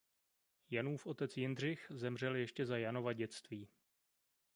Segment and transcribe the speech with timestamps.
[0.69, 3.69] Janův otec Jindřich zemřel ještě za Janova dětství.